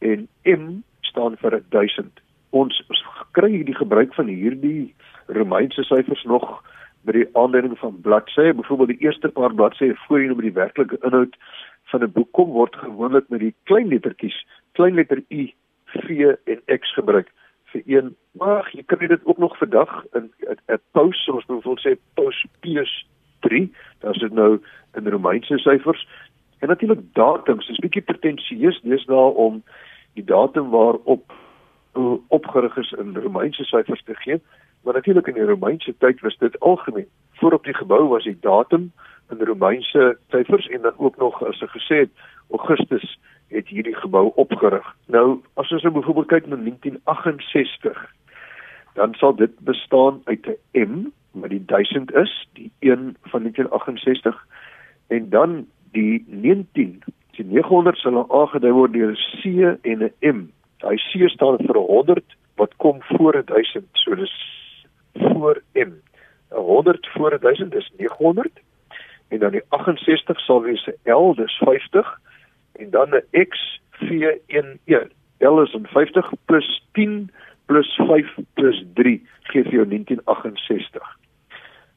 en 0.00 0.28
M 0.44 0.82
staan 1.00 1.36
vir 1.40 1.60
1000. 1.68 2.20
Ons 2.50 2.82
kry 3.36 3.50
hierdie 3.52 3.76
gebruik 3.78 4.14
van 4.14 4.26
hierdie 4.26 4.90
Romeinse 5.30 5.84
syfers 5.86 6.24
nog 6.26 6.46
by 7.06 7.14
die 7.16 7.28
aanduiding 7.38 7.76
van 7.80 8.00
bladsye, 8.04 8.52
byvoorbeeld 8.58 8.96
die 8.96 9.06
eerste 9.06 9.30
paar 9.32 9.54
bladsye 9.54 9.94
voorheen 10.06 10.34
met 10.36 10.48
die 10.48 10.56
werklike 10.58 10.98
inhoud 11.06 11.36
van 11.92 12.02
'n 12.04 12.12
boek 12.12 12.32
kom 12.32 12.50
word 12.50 12.76
gewoonlik 12.76 13.28
met 13.28 13.40
die 13.40 13.54
klein 13.64 13.88
lettertjies, 13.88 14.36
klein 14.72 14.94
letter 14.94 15.22
U, 15.30 15.50
V 15.86 16.34
en 16.44 16.60
X 16.66 16.92
gebruik 16.94 17.30
vir 17.72 17.82
een. 17.86 18.16
Maar 18.32 18.70
jy 18.72 18.82
kry 18.86 19.06
dit 19.06 19.24
ook 19.24 19.38
nog 19.38 19.56
vandag 19.58 20.04
in 20.12 20.30
'n 20.68 20.80
pos, 20.92 21.28
ons 21.28 21.44
byvoorbeeld 21.46 21.86
sê 21.86 21.98
pos 22.14 22.46
Pius 22.60 23.06
3, 23.40 23.72
dan 23.98 24.12
is 24.12 24.20
dit 24.20 24.32
nou 24.32 24.60
in 24.94 25.08
Romeinse 25.08 25.58
syfers. 25.58 26.08
En 26.58 26.68
natuurlik 26.68 27.00
datums, 27.12 27.68
is 27.68 27.78
bietjie 27.78 28.02
pretensieus 28.02 28.80
deesdae 28.80 29.34
om 29.34 29.62
die 30.14 30.24
datum 30.24 30.70
waarop 30.70 31.32
opgerig 32.28 32.76
is 32.76 32.92
in 32.92 33.16
Romeinse 33.16 33.64
syfers 33.64 34.02
te 34.04 34.14
gee, 34.14 34.40
maar 34.82 34.94
natuurlik 34.94 35.26
in 35.26 35.34
die 35.34 35.44
Romeinse 35.44 35.94
tyd 35.98 36.20
was 36.20 36.36
dit 36.38 36.60
algemeen. 36.60 37.08
Voorop 37.32 37.64
die 37.64 37.74
gebou 37.74 38.08
was 38.08 38.24
die 38.24 38.38
datum 38.40 38.92
in 39.30 39.46
Romeinse 39.46 40.18
syfers 40.30 40.68
en 40.68 40.82
dan 40.82 40.92
ook 40.96 41.16
nog 41.16 41.42
as 41.46 41.62
ek 41.62 41.70
gesê 41.70 41.96
het 42.04 42.10
Augustus 42.50 43.18
het 43.50 43.68
hierdie 43.68 43.94
gebou 43.94 44.30
opgerig. 44.34 44.96
Nou 45.06 45.42
as 45.54 45.70
ons 45.72 45.82
nou 45.82 45.94
byvoorbeeld 45.94 46.26
kyk 46.26 46.46
na 46.46 46.56
1968 46.56 48.08
dan 48.94 49.14
sal 49.14 49.34
dit 49.34 49.58
bestaan 49.58 50.20
uit 50.24 50.46
'n 50.46 50.58
M 50.72 51.12
wat 51.30 51.50
die 51.50 51.64
1000 51.64 52.12
is, 52.14 52.48
die 52.52 52.70
1 52.78 53.16
van 53.22 53.40
1968 53.40 54.46
en 55.06 55.28
dan 55.30 55.66
die 55.92 56.24
19 56.26 57.02
die 57.30 57.44
900 57.44 57.96
sal 57.96 58.26
aangedui 58.28 58.72
word 58.72 58.92
deur 58.92 59.10
'n 59.10 59.22
C 59.40 59.42
en 59.82 60.02
'n 60.04 60.12
M. 60.20 60.40
Daai 60.78 60.96
C 60.96 61.28
staan 61.28 61.56
vir 61.58 61.76
100 61.76 62.24
wat 62.56 62.76
kom 62.76 63.02
voor 63.02 63.42
1000. 63.44 63.86
So 63.92 64.14
dis 64.14 64.34
voor 65.12 65.62
M. 65.72 65.92
100 66.48 67.08
voor 67.14 67.38
1000 67.40 67.74
is 67.74 67.90
900 67.96 68.50
en 69.28 69.38
dan 69.38 69.50
die 69.50 69.62
68 69.68 70.40
sal 70.40 70.62
wees 70.62 70.86
'n 70.86 71.10
L, 71.12 71.34
dis 71.34 71.56
50 71.64 72.20
en 72.80 72.90
dan 72.90 73.14
'n 73.14 73.24
X 73.48 73.80
V1E. 74.00 75.00
L 75.38 75.60
is 75.60 75.76
50 75.82 76.32
plus 76.44 76.82
10 76.92 77.30
plus 77.66 77.94
5 77.96 78.26
plus 78.54 78.84
3 78.94 79.26
gee 79.42 79.62
vir 79.62 79.72
jou 79.72 79.86
1968. 79.86 81.18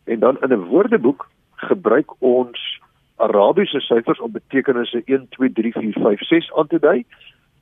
En 0.03 0.19
dan 0.19 0.37
in 0.41 0.51
'n 0.53 0.65
woordeboek 0.65 1.29
gebruik 1.55 2.21
ons 2.21 2.81
Arabiese 3.15 3.79
syfers 3.79 4.19
om 4.19 4.31
betekenisse 4.31 5.01
1 5.05 5.27
2 5.29 5.51
3 5.53 5.71
4 5.71 5.93
5 5.93 6.19
6 6.19 6.53
aan 6.53 6.67
te 6.67 6.79
dui 6.79 7.05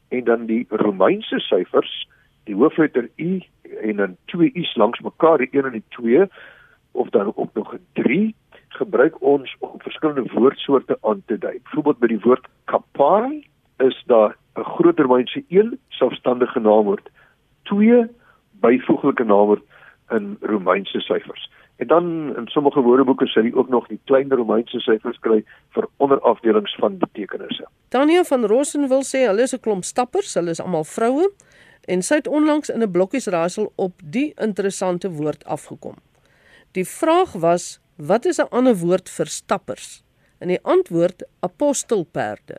en 0.08 0.24
dan 0.24 0.46
die 0.46 0.66
Romeinse 0.70 1.40
syfers, 1.40 2.08
die 2.44 2.56
hoofletter 2.56 3.10
U 3.16 3.42
en 3.82 3.96
dan 3.96 4.18
twee 4.26 4.52
U's 4.54 4.76
langs 4.76 5.00
mekaar, 5.00 5.38
die 5.38 5.50
1 5.52 5.66
en 5.66 5.72
die 5.72 5.84
2 5.90 6.26
of 6.92 7.10
dan 7.10 7.32
ook 7.36 7.54
nog 7.54 7.74
'n 7.74 7.86
3 7.94 8.36
gebruik 8.78 9.22
ons 9.22 9.56
om 9.60 9.80
verskillende 9.82 10.32
woordsoorte 10.34 10.98
aan 11.02 11.24
te 11.26 11.38
dui. 11.38 11.60
Byvoorbeeld 11.64 12.00
by 12.00 12.08
die 12.08 12.22
woord 12.24 12.48
kapai 12.66 13.44
is 13.80 14.04
daar 14.08 14.36
'n 14.56 14.64
groter 14.64 15.04
Romeinse 15.06 15.44
1 15.48 15.80
selfstandige 15.90 16.60
naamwoord, 16.60 17.10
twee 17.64 18.08
byvoeglike 18.62 19.24
naamwoord 19.24 19.64
in 20.10 20.38
Romeinse 20.42 21.00
syfers. 21.00 21.50
En 21.76 21.88
dan 21.88 22.36
in 22.38 22.48
sommige 22.48 22.82
woordeboeke 22.82 23.28
sal 23.28 23.44
jy 23.44 23.54
ook 23.54 23.70
nog 23.70 23.88
die 23.88 24.00
kleiner 24.06 24.38
Romeinse 24.38 24.80
syfers 24.80 25.20
kry 25.20 25.44
vir 25.70 25.88
onderafdelings 25.98 26.76
van 26.76 26.98
betekenisse. 26.98 27.66
Tanya 27.90 28.24
van 28.24 28.46
Rossen 28.46 28.88
wil 28.88 29.02
sê 29.02 29.26
hulle 29.26 29.42
is 29.42 29.54
'n 29.54 29.60
klomp 29.60 29.84
stappers, 29.84 30.34
hulle 30.34 30.50
is 30.50 30.62
almal 30.62 30.84
vroue 30.84 31.32
en 31.88 32.02
sy 32.02 32.16
het 32.16 32.28
onlangs 32.28 32.70
in 32.70 32.84
'n 32.84 32.92
blokkiesraaisel 32.92 33.72
op 33.76 33.94
die 34.04 34.34
interessante 34.36 35.12
woord 35.12 35.46
afgekom. 35.46 35.96
Die 36.72 36.88
vraag 36.88 37.32
was: 37.32 37.82
"Wat 38.10 38.26
is 38.26 38.40
'n 38.40 38.50
ander 38.52 38.76
woord 38.76 39.10
vir 39.10 39.28
stappers?" 39.28 40.04
En 40.40 40.48
die 40.48 40.64
antwoord: 40.64 41.24
apostelperde. 41.40 42.58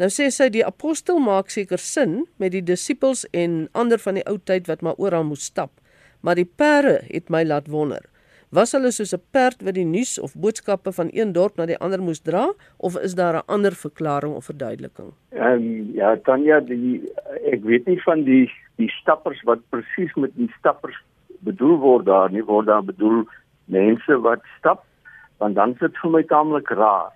Nou 0.00 0.08
sê 0.08 0.30
sy 0.30 0.48
die 0.48 0.64
apostel 0.66 1.20
maak 1.20 1.50
seker 1.50 1.78
sin 1.78 2.24
met 2.42 2.52
die 2.52 2.64
disippels 2.64 3.26
en 3.32 3.68
ander 3.72 3.98
van 3.98 4.14
die 4.14 4.24
ou 4.26 4.38
tyd 4.38 4.66
wat 4.66 4.80
maar 4.82 4.98
oral 4.98 5.24
moes 5.28 5.44
stap, 5.44 5.70
maar 6.20 6.34
die 6.34 6.48
perde 6.48 7.02
het 7.10 7.30
my 7.30 7.44
laat 7.44 7.68
wonder. 7.68 8.08
Was 8.52 8.74
hulle 8.76 8.90
soos 8.92 9.14
'n 9.14 9.22
perd 9.32 9.62
wat 9.62 9.74
die 9.74 9.84
nuus 9.84 10.18
of 10.18 10.34
boodskappe 10.34 10.92
van 10.92 11.08
een 11.12 11.32
dorp 11.32 11.56
na 11.56 11.66
die 11.66 11.78
ander 11.78 12.02
moes 12.02 12.20
dra 12.20 12.52
of 12.78 12.98
is 12.98 13.14
daar 13.14 13.36
'n 13.36 13.46
ander 13.46 13.72
verklaring 13.72 14.34
of 14.34 14.44
verduideliking? 14.44 15.12
Ehm 15.30 15.52
um, 15.52 15.94
ja, 15.94 16.16
Tanya, 16.16 16.60
die 16.60 17.02
ek 17.52 17.64
weet 17.64 17.86
nie 17.86 18.00
van 18.02 18.24
die 18.24 18.50
die 18.76 18.90
stappers 19.00 19.42
wat 19.42 19.60
presies 19.70 20.14
met 20.16 20.36
die 20.36 20.50
stappers 20.58 20.96
bedoel 21.40 21.78
word 21.78 22.06
daar 22.06 22.30
nie, 22.30 22.44
word 22.44 22.66
daar 22.66 22.84
bedoel 22.84 23.24
mense 23.64 24.20
wat 24.20 24.42
stap, 24.58 24.84
want 25.38 25.54
dan 25.54 25.76
sit 25.80 25.96
vir 26.02 26.10
my 26.10 26.22
taamlik 26.22 26.70
raar. 26.70 27.12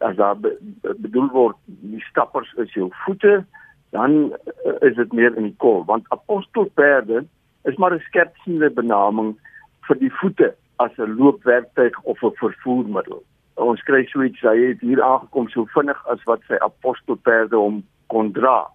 As 0.00 0.16
daar 0.16 0.36
be, 0.36 0.52
bedoel 0.82 1.28
word 1.32 1.56
die 1.66 2.02
stappers 2.10 2.50
is 2.58 2.72
jou 2.74 2.90
voete, 3.04 3.44
dan 3.94 4.32
uh, 4.66 4.74
is 4.80 4.96
dit 4.96 5.12
meer 5.12 5.36
in 5.36 5.48
die 5.50 5.58
kol, 5.62 5.84
want 5.86 6.08
apostelperde 6.14 7.24
is 7.64 7.76
maar 7.76 7.94
'n 7.94 8.02
skertsende 8.08 8.70
benaming 8.70 9.36
vir 9.86 9.98
die 9.98 10.12
voete 10.20 10.54
as 10.76 10.90
'n 10.98 11.16
loopwerktuig 11.18 12.00
of 12.02 12.22
'n 12.22 12.36
vervoermiddel. 12.42 13.22
Ons 13.54 13.82
kry 13.82 14.04
so 14.06 14.22
iets, 14.22 14.40
hy 14.40 14.58
het 14.68 14.80
hier 14.80 15.02
aangekom 15.02 15.48
so 15.48 15.64
vinnig 15.64 16.06
as 16.06 16.22
wat 16.24 16.40
sy 16.48 16.56
apostelperde 16.60 17.56
hom 17.56 17.84
kon 18.06 18.32
dra. 18.32 18.66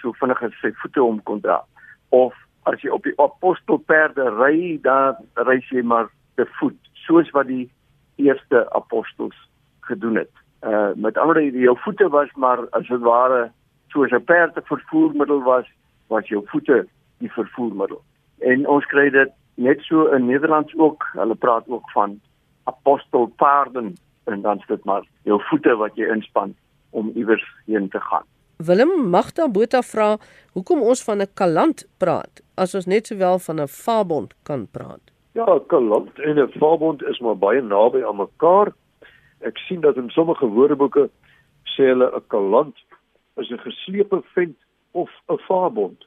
So 0.00 0.12
vinnig 0.12 0.42
as 0.42 0.54
sy 0.60 0.70
voete 0.82 1.00
hom 1.00 1.22
kon 1.22 1.40
dra. 1.40 1.64
Of 2.08 2.34
as 2.62 2.80
jy 2.80 2.90
op 2.94 3.02
die 3.02 3.16
apostelperde 3.18 4.30
ry, 4.38 4.78
dan 4.82 5.16
ry 5.34 5.58
jy 5.70 5.82
maar 5.82 6.08
te 6.34 6.46
voet, 6.58 6.78
soos 6.92 7.30
wat 7.30 7.46
die 7.46 7.70
eerste 8.16 8.64
apostels 8.72 9.36
gedoen 9.80 10.16
het. 10.16 10.30
Uh 10.62 10.92
met 10.94 11.18
ander 11.18 11.42
woorde, 11.42 11.58
jou 11.58 11.76
voete 11.78 12.08
was 12.08 12.32
maar 12.34 12.68
as 12.70 12.86
dit 12.88 13.00
ware 13.00 13.50
soos 13.88 14.10
'n 14.10 14.24
perd 14.24 14.56
'n 14.56 14.66
vervoermiddel 14.72 15.42
was, 15.42 15.66
was 16.06 16.28
jou 16.28 16.42
voete 16.46 16.86
die 17.18 17.32
vervoermiddel. 17.32 18.02
En 18.38 18.66
ons 18.68 18.86
kry 18.86 19.10
dit 19.10 19.30
net 19.54 19.80
so 19.80 20.06
in 20.06 20.26
Nederlands 20.26 20.74
ook, 20.76 21.06
hulle 21.12 21.34
praat 21.34 21.64
ook 21.68 21.90
van 21.90 22.20
apostelpaarden 22.64 23.94
en 24.24 24.40
dan 24.40 24.58
is 24.58 24.66
dit 24.66 24.84
maar 24.84 25.02
jou 25.22 25.42
voete 25.42 25.76
wat 25.76 25.96
jy 25.96 26.08
inspann 26.08 26.54
om 26.90 27.10
iewers 27.14 27.44
heen 27.66 27.88
te 27.88 28.00
gaan. 28.00 28.24
Willem 28.56 29.10
Magda 29.10 29.48
Botha 29.48 29.82
vra 29.82 30.16
hoekom 30.52 30.82
ons 30.82 31.04
van 31.04 31.20
'n 31.20 31.32
kaland 31.34 31.86
praat 31.98 32.42
as 32.54 32.74
ons 32.74 32.86
net 32.86 33.06
sowel 33.06 33.38
van 33.38 33.60
'n 33.60 33.68
fabond 33.68 34.34
kan 34.42 34.66
praat. 34.70 35.13
Ja, 35.34 35.58
kaland 35.66 36.18
en 36.18 36.38
'n 36.38 36.48
fabond 36.48 37.02
is 37.02 37.18
maar 37.18 37.38
baie 37.38 37.62
naby 37.62 38.04
aan 38.04 38.16
mekaar. 38.16 38.72
Ek 39.40 39.58
sien 39.58 39.80
dat 39.80 39.96
in 39.96 40.10
sommige 40.10 40.46
woordeboeke 40.46 41.10
sê 41.64 41.82
hulle 41.90 42.10
'n 42.14 42.26
kaland 42.26 42.76
is 43.36 43.50
'n 43.50 43.58
geslepe 43.58 44.22
vent 44.34 44.56
of 44.90 45.10
'n 45.28 45.38
fabond. 45.38 46.06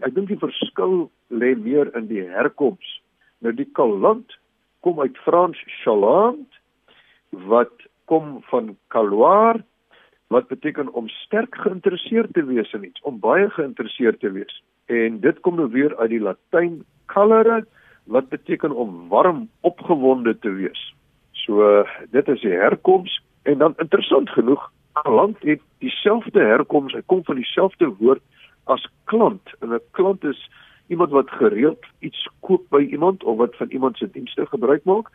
Ek 0.00 0.14
dink 0.14 0.28
die 0.28 0.38
verskil 0.38 1.10
lê 1.30 1.54
meer 1.54 1.94
in 1.96 2.06
die 2.06 2.22
herkoms. 2.22 3.02
Nou 3.38 3.54
die 3.54 3.70
kalant 3.72 4.38
kom 4.80 5.00
uit 5.00 5.16
Frans 5.18 5.62
chaland 5.84 6.48
wat 7.30 7.74
kom 8.04 8.42
van 8.42 8.76
caloir 8.88 9.62
wat 10.26 10.48
beteken 10.48 10.92
om 10.92 11.08
sterk 11.08 11.54
geïnteresseerd 11.54 12.32
te 12.32 12.44
wees 12.44 12.72
in 12.72 12.84
iets, 12.84 13.00
om 13.02 13.20
baie 13.20 13.50
geïnteresseerd 13.50 14.20
te 14.20 14.30
wees. 14.30 14.62
En 14.86 15.20
dit 15.20 15.40
kom 15.40 15.54
nou 15.54 15.70
weer 15.70 15.96
uit 15.96 16.10
die 16.10 16.20
Latyn 16.20 16.84
calere 17.06 17.66
wat 18.06 18.28
beteken 18.28 18.72
om 18.72 19.08
warm 19.08 19.48
opgewonde 19.60 20.38
te 20.38 20.50
wees. 20.50 20.94
So 21.32 21.84
dit 22.10 22.28
is 22.28 22.40
die 22.40 22.54
herkoms 22.54 23.20
en 23.42 23.58
dan 23.58 23.74
interessant 23.76 24.30
genoeg, 24.30 24.70
kalant 24.92 25.42
het 25.42 25.60
dieselfde 25.78 26.40
herkoms, 26.40 26.94
hy 26.94 27.02
kom 27.06 27.24
van 27.24 27.38
dieselfde 27.38 27.90
woord 27.98 28.22
as 28.64 28.86
klant. 29.04 29.54
En 29.60 29.74
'n 29.74 29.80
klant 29.90 30.24
is 30.24 30.50
iemand 30.86 31.10
wat 31.10 31.30
gereeld 31.30 31.84
iets 31.98 32.28
koop 32.40 32.62
by 32.70 32.86
iemand 32.90 33.24
of 33.24 33.36
wat 33.36 33.56
van 33.56 33.70
iemand 33.70 33.96
se 33.96 34.10
dienste 34.10 34.46
gebruik 34.46 34.84
maak. 34.84 35.10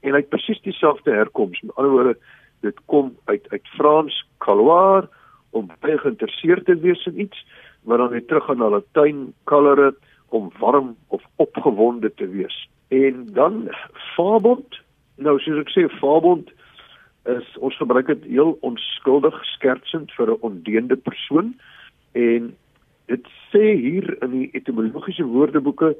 En 0.00 0.12
hy 0.12 0.20
het 0.20 0.28
presies 0.28 0.60
dieselfde 0.60 1.10
herkoms. 1.10 1.60
Met 1.60 1.74
ander 1.74 1.92
woorde, 1.92 2.16
dit 2.60 2.78
kom 2.86 3.16
uit 3.24 3.46
uit 3.48 3.68
Frans 3.68 4.26
caloir 4.38 5.08
om 5.50 5.70
baie 5.80 5.98
geïnteresseerd 5.98 6.64
te 6.64 6.76
wees 6.76 7.06
in 7.06 7.20
iets, 7.20 7.46
maar 7.82 7.98
dan 7.98 8.08
weer 8.08 8.26
terug 8.26 8.50
aan 8.50 8.58
na 8.58 8.68
Latyn 8.68 9.34
calere 9.44 9.94
om 10.32 10.50
warm 10.58 10.96
of 11.08 11.22
opgewonde 11.36 12.12
te 12.14 12.28
wees. 12.28 12.68
En 12.88 13.26
dan 13.32 13.68
fabond. 14.16 14.80
Nou 15.16 15.38
soos 15.40 15.60
ek 15.62 15.72
sê, 15.72 15.86
fabond 16.00 16.50
is 17.30 17.58
ons 17.62 17.76
gebruik 17.78 18.08
dit 18.10 18.24
heel 18.34 18.56
onskuldig 18.66 19.36
skertsend 19.54 20.10
vir 20.18 20.32
'n 20.32 20.40
ondeende 20.40 20.96
persoon 20.96 21.54
en 22.12 22.56
dit 23.06 23.24
sê 23.52 23.76
hier 23.78 24.16
in 24.22 24.30
die 24.30 24.50
etimologiese 24.52 25.24
woordeboeke 25.24 25.96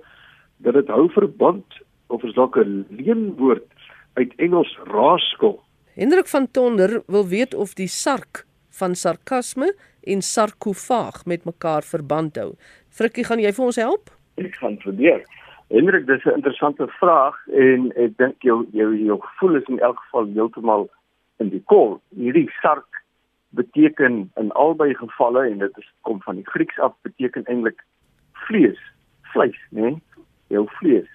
dat 0.57 0.75
dit 0.75 0.89
hou 0.89 1.09
verband 1.11 1.67
of 2.07 2.23
is 2.23 2.35
dalk 2.35 2.57
'n 2.57 2.87
leenwoord 2.91 3.67
uit 4.15 4.33
Engels 4.37 4.79
rascal. 4.85 5.63
Hendrik 5.95 6.27
van 6.27 6.51
Tonder 6.51 7.03
wil 7.07 7.27
weet 7.27 7.55
of 7.55 7.75
die 7.75 7.89
sark 7.89 8.47
van 8.71 8.95
sarkasme 8.95 9.75
en 10.03 10.23
sarkofaag 10.23 11.25
met 11.25 11.45
mekaar 11.45 11.83
verband 11.83 12.37
hou. 12.37 12.55
Frikkie, 12.89 13.25
gaan 13.25 13.39
jy 13.39 13.53
vir 13.53 13.65
ons 13.65 13.77
help? 13.77 14.11
Ek 14.35 14.55
gaan 14.55 14.77
probeer. 14.77 15.25
Hendrik, 15.69 16.07
dis 16.07 16.25
'n 16.25 16.37
interessante 16.39 16.87
vraag 16.89 17.37
en 17.47 17.93
ek 17.97 18.17
dink 18.17 18.43
jou 18.43 18.67
jou 18.73 18.97
jou 18.97 19.21
gevoel 19.21 19.55
is 19.57 19.69
in 19.69 19.79
elk 19.79 19.99
geval 19.99 20.27
heeltemal 20.35 20.91
in 21.37 21.49
die 21.49 21.63
kol. 21.65 22.01
Hierdie 22.17 22.51
sark 22.61 23.03
beteken 23.51 24.31
in 24.37 24.53
albei 24.53 24.95
gevalle 24.95 25.47
en 25.51 25.59
dit 25.59 25.79
is 25.79 25.93
kom 26.01 26.23
van 26.23 26.37
die 26.37 26.47
Grieks 26.47 26.79
af 26.79 26.95
beteken 27.03 27.45
eintlik 27.45 27.85
vlees, 28.33 28.79
vleis, 29.21 29.59
né? 29.71 29.81
Nee? 29.81 30.03
Jou 30.47 30.67
vlees. 30.69 31.09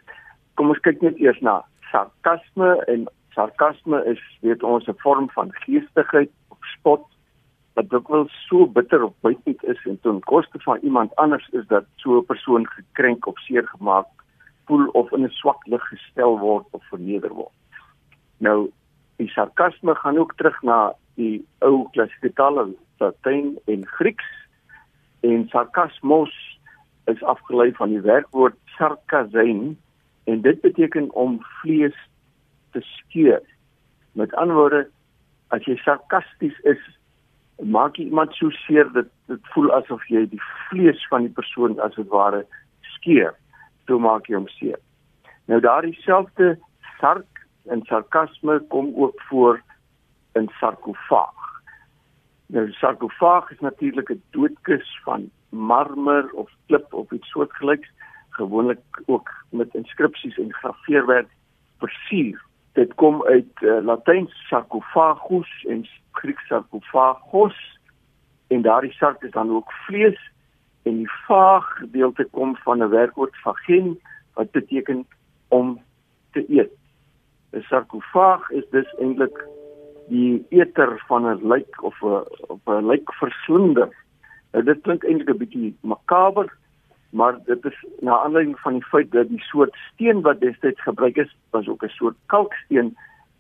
Kom 0.54 0.70
ons 0.70 0.80
kyk 0.80 1.02
net 1.02 1.18
eers 1.22 1.40
na 1.40 1.62
sarkasme 1.92 2.84
en 2.88 3.08
sarkasme 3.34 4.02
is 4.06 4.22
weet 4.42 4.64
ons 4.64 4.88
'n 4.88 5.00
vorm 5.04 5.30
van 5.30 5.54
geestigheid 5.54 6.32
of 6.50 6.58
spot 6.74 7.06
wat 7.78 7.90
dikwels 7.94 8.34
so 8.50 8.66
bitter 8.66 9.04
of 9.06 9.14
buitend 9.22 9.64
is 9.70 9.82
en 9.86 10.00
ten 10.02 10.20
koste 10.26 10.60
van 10.66 10.80
iemand 10.82 11.16
anders 11.16 11.46
is 11.60 11.68
dat 11.68 11.86
so 12.02 12.18
'n 12.18 12.26
persoon 12.26 12.66
gekrenk 12.68 13.28
of 13.28 13.40
seer 13.40 13.68
gemaak 13.68 14.08
voel 14.66 14.88
of 14.88 15.12
in 15.12 15.26
'n 15.26 15.30
swak 15.30 15.66
lig 15.66 15.84
gestel 15.88 16.40
word 16.40 16.66
of 16.72 16.84
verneder 16.90 17.34
word. 17.34 17.54
Nou 18.38 18.72
die 19.16 19.30
sarkasme 19.30 19.96
gaan 19.96 20.18
ook 20.18 20.36
terug 20.36 20.62
na 20.62 20.94
die 21.16 21.46
ou 21.60 21.88
klassieke 21.92 22.34
tale 22.34 22.74
Latyn 22.98 23.60
en 23.66 23.86
Grieks 23.86 24.30
en 25.20 25.48
sarkasmos 25.50 26.34
is 27.06 27.24
afgelei 27.24 27.72
van 27.72 27.90
die 27.90 28.02
werkwoord 28.02 28.58
sarkazein 28.78 29.78
en 30.24 30.42
dit 30.42 30.62
beteken 30.62 31.14
om 31.14 31.42
vlees 31.62 31.98
te 32.72 32.82
skeur. 32.82 33.42
Met 34.12 34.34
ander 34.34 34.56
woorde, 34.56 34.90
as 35.48 35.66
jy 35.66 35.76
sarkasties 35.76 36.60
is, 36.60 36.97
maak 37.64 37.98
jy 37.98 38.06
iemand 38.06 38.34
so 38.36 38.50
seer 38.50 38.90
dat 38.94 39.10
dit 39.28 39.52
voel 39.54 39.72
asof 39.74 40.04
jy 40.10 40.26
die 40.30 40.42
vlees 40.70 41.02
van 41.10 41.26
die 41.26 41.34
persoon 41.34 41.80
as 41.80 41.96
dit 41.96 42.08
ware 42.08 42.46
skeur. 42.98 43.34
Toe 43.86 44.00
maak 44.00 44.28
jy 44.30 44.36
hom 44.36 44.48
seer. 44.58 44.80
Nou 45.48 45.60
daardie 45.64 45.96
selfde 46.04 46.58
sark 47.00 47.46
en 47.72 47.84
sarkasme 47.88 48.60
kom 48.70 48.94
ook 48.96 49.22
voor 49.30 49.62
in 50.36 50.50
sarkofaag. 50.60 51.48
Nou 52.54 52.72
sarkofaag 52.72 53.52
is 53.52 53.60
natuurlik 53.60 54.10
'n 54.12 54.22
doodkus 54.32 55.00
van 55.04 55.30
marmer 55.50 56.30
of 56.32 56.50
klip 56.68 56.94
of 56.94 57.12
iets 57.12 57.30
soortgelyks, 57.30 57.90
gewoonlik 58.30 58.82
ook 59.06 59.30
met 59.50 59.74
inskripsies 59.74 60.38
en 60.38 60.54
grafeerwerk 60.54 61.30
versier. 61.80 62.47
Dit 62.78 62.94
kom 62.94 63.24
uit 63.26 63.62
uh, 63.66 63.80
Latyns 63.82 64.34
sarcophagus 64.48 65.50
en 65.66 65.80
Grieks 66.12 66.48
sarcophagos 66.48 67.56
en 68.54 68.62
daardie 68.62 68.94
sark 68.94 69.24
is 69.26 69.32
dan 69.32 69.50
ook 69.50 69.72
vlees 69.88 70.20
en 70.86 71.00
die 71.02 71.10
vaag 71.26 71.66
gedeelte 71.80 72.28
kom 72.32 72.54
van 72.66 72.84
'n 72.84 72.90
werkwoord 72.90 73.36
vagen 73.42 73.98
wat 74.34 74.52
beteken 74.52 75.08
om 75.48 75.82
te 76.32 76.46
eet. 76.50 76.74
'n 77.52 77.66
Sarkofaag 77.70 78.50
is 78.50 78.70
dus 78.70 78.94
eintlik 79.00 79.46
die 80.08 80.46
eter 80.50 81.04
van 81.08 81.26
'n 81.26 81.48
lijk 81.48 81.84
of 81.84 82.02
'n 82.02 82.24
op 82.48 82.62
'n 82.66 82.86
lijkverslinder. 82.86 83.90
Nou 84.52 84.64
dit 84.64 84.82
klink 84.82 85.04
eintlik 85.04 85.30
'n 85.30 85.38
bietjie 85.38 85.78
makaber, 85.82 86.54
maar 87.10 87.38
dit 87.46 87.66
is 87.66 87.86
na 88.00 88.20
aanleiding 88.20 88.60
van 88.60 88.74
die 88.74 88.86
feit 88.86 89.12
dat 89.12 89.30
die 89.30 89.42
soort 89.42 89.76
steen 89.94 90.22
wat 90.22 90.40
destyds 90.40 90.82
gebruik 90.82 91.18
is, 91.18 91.36
was 91.50 91.68
ook 91.68 91.84
'n 91.84 91.90
soort 91.90 92.16
kalksteen 92.26 92.98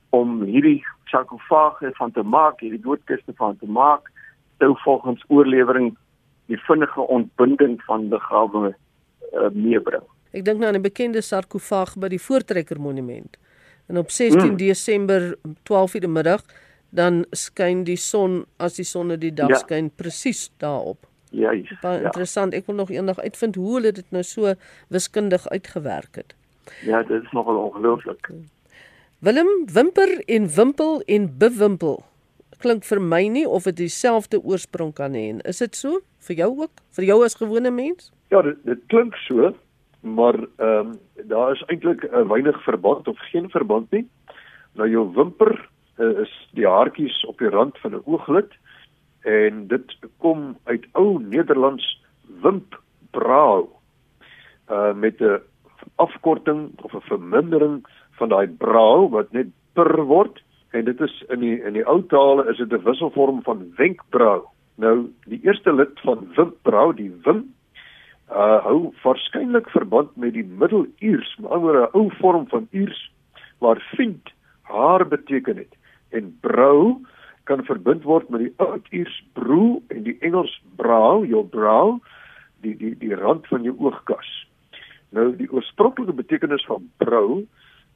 om 0.10 0.44
hierdie 0.44 0.86
sarkofage 1.06 1.90
van 1.94 2.12
te 2.12 2.24
maak, 2.24 2.60
hierdie 2.60 2.82
doodkiste 2.82 3.34
van 3.36 3.58
te 3.58 3.66
maak, 3.66 4.12
sou 4.58 4.78
volgens 4.84 5.24
oorlewering 5.28 5.98
die 6.46 6.58
vinnige 6.58 7.02
ontbinding 7.02 7.82
van 7.84 8.08
liggawe 8.10 8.76
uh, 9.34 9.50
meebring. 9.52 10.04
Ek 10.32 10.46
dink 10.46 10.60
nou 10.60 10.68
aan 10.68 10.80
'n 10.80 10.82
bekende 10.82 11.22
sarkofaag 11.22 11.96
by 11.98 12.08
die 12.08 12.22
Voortrekker 12.22 12.80
Monument. 12.80 13.38
En 13.88 13.98
op 13.98 14.12
16 14.12 14.40
hmm. 14.40 14.58
Desember 14.58 15.38
12:00 15.64 16.00
die 16.00 16.08
middag 16.08 16.44
dan 16.90 17.26
skyn 17.32 17.84
die 17.84 17.98
son 17.98 18.46
as 18.58 18.76
die 18.76 18.86
son 18.86 19.12
in 19.12 19.20
die 19.20 19.34
dag 19.34 19.50
ja. 19.50 19.56
skyn 19.56 19.92
presies 19.96 20.52
daarop. 20.58 21.07
Ja, 21.30 21.52
is, 21.52 21.72
baie 21.82 22.00
ja. 22.00 22.06
interessant. 22.06 22.54
Ek 22.54 22.66
wil 22.66 22.76
nog 22.76 22.90
eendag 22.90 23.20
uitvind 23.20 23.56
hoe 23.56 23.74
hulle 23.76 23.92
dit 23.92 24.12
nou 24.16 24.24
so 24.24 24.54
wiskundig 24.88 25.48
uitgewerk 25.48 26.16
het. 26.16 26.36
Ja, 26.86 27.04
dit 27.04 27.24
is 27.24 27.32
nogal 27.32 27.56
ongelooflik. 27.56 28.30
Willem 29.20 29.66
Wimper 29.74 30.24
en 30.26 30.48
Wimpel 30.56 31.02
en 31.06 31.38
Bewimpel 31.38 32.04
klink 32.58 32.86
vir 32.90 33.02
my 33.02 33.28
nie 33.30 33.46
of 33.48 33.68
dit 33.70 33.78
dieselfde 33.78 34.40
oorsprong 34.42 34.94
kan 34.98 35.14
hê. 35.14 35.30
Is 35.46 35.62
dit 35.62 35.76
so 35.76 36.02
vir 36.28 36.36
jou 36.42 36.50
ook? 36.66 36.82
Vir 36.98 37.06
jou 37.06 37.24
as 37.26 37.38
gewone 37.38 37.72
mens? 37.72 38.12
Ja, 38.34 38.42
dit, 38.42 38.58
dit 38.66 38.82
klink 38.88 39.16
so 39.28 39.54
maar 40.02 40.36
ehm 40.56 40.88
um, 40.88 41.00
daar 41.28 41.52
is 41.52 41.64
eintlik 41.68 42.04
'n 42.04 42.16
uh, 42.16 42.28
weinig 42.30 42.64
verband 42.64 43.08
of 43.08 43.20
geen 43.20 43.50
verband 43.50 43.92
nie. 43.92 44.08
Nou 44.72 44.90
jou 44.90 45.14
wimper 45.14 45.70
uh, 45.98 46.20
is 46.20 46.50
die 46.52 46.68
haartjies 46.68 47.26
op 47.26 47.38
die 47.38 47.50
rand 47.50 47.78
van 47.78 47.92
'n 47.92 48.02
ooglid 48.06 48.52
en 49.28 49.68
dit 49.68 49.96
kom 50.24 50.56
uit 50.64 50.86
ou 50.92 51.20
Nederlands 51.20 51.86
wimpbrau 52.44 53.68
uh 54.72 54.94
met 54.94 55.22
'n 55.22 55.40
afkorting 55.96 56.72
of 56.82 56.94
'n 56.94 57.10
vermindering 57.12 57.86
van 58.20 58.30
daai 58.30 58.48
brau 58.48 59.10
wat 59.10 59.32
net 59.32 59.48
per 59.74 60.06
word 60.06 60.44
en 60.72 60.86
dit 60.86 61.02
is 61.02 61.24
in 61.30 61.40
die 61.40 61.58
in 61.64 61.74
die 61.74 61.88
ou 61.88 62.02
tale 62.14 62.48
is 62.50 62.58
dit 62.58 62.74
'n 62.74 62.84
wisselvorm 62.84 63.42
van 63.44 63.74
wenkbrau. 63.76 64.42
Nou 64.76 65.12
die 65.26 65.40
eerste 65.44 65.74
lid 65.74 66.00
van 66.00 66.28
wimpbrau, 66.36 66.94
die 66.94 67.14
wimp 67.24 67.46
uh 68.32 68.64
hou 68.64 68.94
waarskynlik 69.04 69.70
verband 69.70 70.16
met 70.16 70.34
die 70.34 70.44
Middel-Iers, 70.44 71.38
maar 71.40 71.60
oor 71.60 71.78
'n 71.82 71.90
ou 71.94 72.12
vorm 72.20 72.48
van 72.48 72.68
Iers 72.72 73.12
waar 73.60 73.82
vind 73.96 74.30
haar 74.62 75.08
beteken 75.08 75.58
het 75.58 75.76
en 76.10 76.38
brou 76.42 77.00
kan 77.48 77.64
verbind 77.66 78.06
word 78.08 78.30
met 78.34 78.44
die 78.46 78.54
Oud-Iers 78.64 79.16
broe 79.38 79.82
en 79.94 80.04
die 80.06 80.18
Engels 80.26 80.54
brow, 80.80 81.24
your 81.26 81.48
brow, 81.48 81.98
die 82.66 82.76
die 82.78 82.94
die 83.00 83.16
rand 83.16 83.48
van 83.52 83.66
jou 83.68 83.76
oogkas. 83.80 84.30
Nou 85.16 85.32
die 85.40 85.50
oorspronklike 85.52 86.16
betekenis 86.16 86.66
van 86.68 86.90
brou 87.02 87.46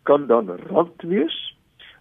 kan 0.10 0.28
dan 0.32 0.50
rand 0.72 1.04
wees 1.06 1.38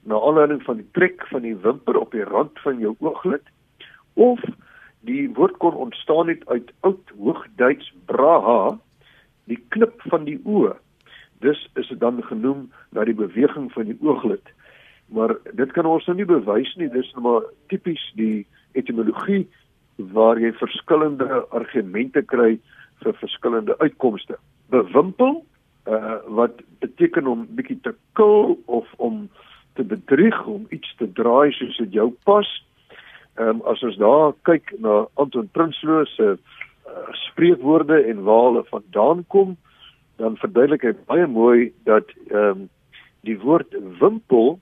na 0.08 0.16
aanleiding 0.16 0.62
van 0.64 0.78
die 0.80 0.88
trek 0.96 1.26
van 1.28 1.44
die 1.44 1.56
wimper 1.66 1.98
op 2.00 2.14
die 2.16 2.24
rand 2.24 2.56
van 2.64 2.78
jou 2.80 2.94
ooglid 3.04 3.44
of 4.14 4.40
Die 5.00 5.30
woord 5.32 5.56
kon 5.56 5.74
ontstaan 5.74 6.28
het 6.28 6.48
uit 6.48 6.72
oud 6.80 7.12
Hoogduits 7.16 7.92
braha, 8.04 8.76
die 9.48 9.58
knip 9.72 10.02
van 10.12 10.26
die 10.28 10.36
oë. 10.44 10.74
Dus 11.40 11.60
is 11.80 11.88
dit 11.88 12.00
dan 12.00 12.20
genoem 12.22 12.66
na 12.92 13.06
die 13.08 13.16
beweging 13.16 13.70
van 13.72 13.88
die 13.88 13.96
ooglid. 14.04 14.52
Maar 15.14 15.34
dit 15.58 15.72
kan 15.74 15.86
ons 15.86 16.06
nou 16.06 16.16
nie 16.16 16.28
bewys 16.28 16.70
nie, 16.78 16.88
dis 16.92 17.12
nou 17.14 17.24
maar 17.26 17.48
tipies 17.72 18.02
die 18.18 18.46
etimologie 18.78 19.44
waar 20.14 20.38
jy 20.40 20.52
verskillende 20.56 21.42
argumente 21.50 22.22
kry 22.22 22.54
vir 23.02 23.16
verskillende 23.20 23.76
uitkomste. 23.82 24.38
Bewimpel 24.70 25.42
uh 25.90 26.16
wat 26.40 26.60
beteken 26.84 27.26
om 27.26 27.46
bietjie 27.56 27.80
te 27.82 27.94
kil 28.18 28.58
of 28.66 28.88
om 28.96 29.28
te 29.74 29.84
bedrieg 29.84 30.36
om 30.46 30.66
iets 30.70 30.92
te 30.98 31.08
draai 31.16 31.52
soos 31.56 31.78
dit 31.80 31.96
jou 31.96 32.10
pas 32.28 32.48
Ehm 33.40 33.48
um, 33.48 33.60
as 33.70 33.82
ons 33.86 33.96
daar 33.96 34.32
kyk 34.44 34.72
na 34.84 35.06
Anton 35.22 35.46
Prinsloo 35.54 36.04
se 36.12 36.26
uh, 36.34 37.12
spreekwoorde 37.30 38.02
en 38.10 38.22
waar 38.26 38.42
hulle 38.48 38.64
vandaan 38.68 39.22
kom, 39.32 39.54
dan 40.20 40.36
verduidelik 40.36 40.82
hy 40.84 40.92
baie 41.08 41.26
mooi 41.26 41.70
dat 41.88 42.10
ehm 42.28 42.64
um, 42.64 42.66
die 43.24 43.38
woord 43.40 43.76
wimpel 44.00 44.58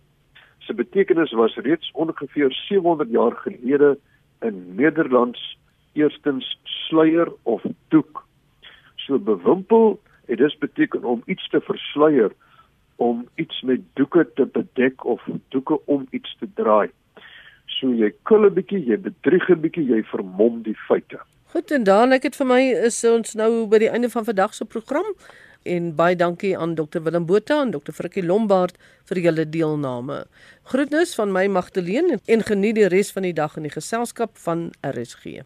se 0.69 0.75
betekenis 0.75 1.33
was 1.33 1.57
reeds 1.57 1.91
ongeveer 1.93 2.53
700 2.53 3.11
jaar 3.11 3.33
gelede 3.37 3.99
in 4.45 4.75
Nederlands 4.75 5.59
eerstens 5.93 6.59
sluier 6.63 7.33
of 7.43 7.63
doek. 7.89 8.27
So 8.97 9.19
bewimpel 9.19 10.01
het 10.27 10.39
dus 10.39 10.59
beteken 10.59 11.05
om 11.05 11.23
iets 11.27 11.49
te 11.49 11.61
versluier, 11.61 12.33
om 12.97 13.29
iets 13.35 13.63
met 13.63 13.81
doeke 13.93 14.29
te 14.35 14.47
bedek 14.47 15.05
of 15.05 15.25
doeke 15.49 15.81
om 15.85 16.07
iets 16.11 16.37
te 16.39 16.49
draai. 16.55 16.91
So 17.67 17.89
jy 17.95 18.13
kul 18.23 18.45
'n 18.45 18.55
bietjie, 18.55 18.85
jy 18.85 18.99
bedrieg 19.01 19.49
'n 19.49 19.61
bietjie, 19.61 19.87
jy 19.89 20.03
vermom 20.03 20.63
die 20.63 20.77
feite. 20.77 21.19
Goed 21.53 21.71
en 21.71 21.85
dan 21.85 22.13
ek 22.13 22.23
het 22.23 22.37
vir 22.37 22.47
my 22.47 22.61
is 22.61 23.05
ons 23.05 23.35
nou 23.35 23.67
by 23.67 23.79
die 23.79 23.89
einde 23.91 24.11
van 24.11 24.25
vandag 24.25 24.55
se 24.55 24.65
program 24.65 25.07
en 25.63 25.95
baie 25.97 26.17
dankie 26.17 26.55
aan 26.59 26.75
Dr 26.75 27.03
Willem 27.03 27.27
Botha 27.27 27.61
en 27.63 27.71
Dr 27.71 27.93
Frikkie 27.93 28.25
Lombard 28.25 28.79
vir 29.11 29.23
julle 29.25 29.49
deelname. 29.49 30.25
Groetnis 30.71 31.15
van 31.19 31.33
my 31.33 31.47
Magdalene 31.47 32.21
en 32.27 32.43
geniet 32.43 32.79
die 32.79 32.89
res 32.89 33.13
van 33.13 33.27
die 33.27 33.35
dag 33.35 33.57
in 33.57 33.69
die 33.69 33.75
geselskap 33.75 34.39
van 34.39 34.71
RSG. 34.87 35.43